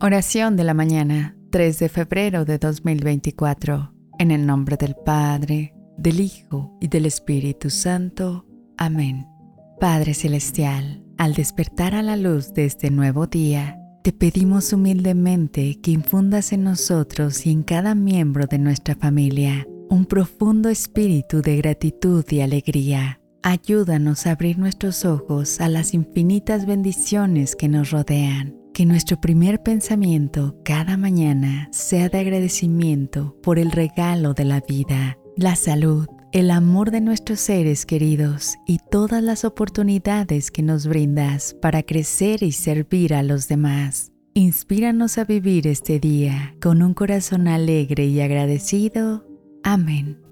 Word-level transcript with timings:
Oración 0.00 0.56
de 0.56 0.64
la 0.64 0.74
mañana, 0.74 1.36
3 1.50 1.78
de 1.78 1.88
febrero 1.88 2.44
de 2.44 2.58
2024. 2.58 3.92
En 4.18 4.30
el 4.30 4.46
nombre 4.46 4.76
del 4.76 4.94
Padre, 4.94 5.74
del 5.96 6.20
Hijo 6.20 6.76
y 6.80 6.88
del 6.88 7.06
Espíritu 7.06 7.70
Santo. 7.70 8.46
Amén. 8.76 9.26
Padre 9.80 10.12
Celestial, 10.12 11.02
al 11.16 11.34
despertar 11.34 11.94
a 11.94 12.02
la 12.02 12.16
luz 12.16 12.52
de 12.52 12.66
este 12.66 12.90
nuevo 12.90 13.26
día, 13.26 13.80
te 14.02 14.12
pedimos 14.12 14.72
humildemente 14.72 15.80
que 15.80 15.92
infundas 15.92 16.52
en 16.52 16.62
nosotros 16.62 17.46
y 17.46 17.50
en 17.50 17.62
cada 17.62 17.94
miembro 17.94 18.46
de 18.46 18.58
nuestra 18.58 18.94
familia 18.94 19.66
un 19.88 20.04
profundo 20.04 20.68
espíritu 20.68 21.42
de 21.42 21.56
gratitud 21.56 22.24
y 22.30 22.42
alegría. 22.42 23.20
Ayúdanos 23.42 24.26
a 24.26 24.32
abrir 24.32 24.58
nuestros 24.58 25.04
ojos 25.04 25.60
a 25.60 25.68
las 25.68 25.94
infinitas 25.94 26.66
bendiciones 26.66 27.56
que 27.56 27.68
nos 27.68 27.90
rodean. 27.90 28.65
Que 28.76 28.84
nuestro 28.84 29.18
primer 29.18 29.62
pensamiento 29.62 30.54
cada 30.62 30.98
mañana 30.98 31.66
sea 31.72 32.10
de 32.10 32.18
agradecimiento 32.18 33.34
por 33.42 33.58
el 33.58 33.70
regalo 33.70 34.34
de 34.34 34.44
la 34.44 34.60
vida, 34.60 35.16
la 35.34 35.56
salud, 35.56 36.06
el 36.30 36.50
amor 36.50 36.90
de 36.90 37.00
nuestros 37.00 37.40
seres 37.40 37.86
queridos 37.86 38.56
y 38.66 38.78
todas 38.90 39.22
las 39.22 39.46
oportunidades 39.46 40.50
que 40.50 40.62
nos 40.62 40.86
brindas 40.86 41.56
para 41.62 41.84
crecer 41.84 42.42
y 42.42 42.52
servir 42.52 43.14
a 43.14 43.22
los 43.22 43.48
demás. 43.48 44.12
Inspíranos 44.34 45.16
a 45.16 45.24
vivir 45.24 45.66
este 45.66 45.98
día 45.98 46.54
con 46.60 46.82
un 46.82 46.92
corazón 46.92 47.48
alegre 47.48 48.04
y 48.04 48.20
agradecido. 48.20 49.26
Amén. 49.62 50.25